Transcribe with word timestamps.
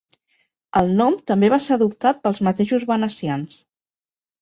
El 0.81 0.89
nom 1.01 1.17
també 1.33 1.51
va 1.55 1.61
ser 1.67 1.77
adoptat 1.77 2.25
pels 2.25 2.43
mateixos 2.51 2.91
venecians. 2.97 3.65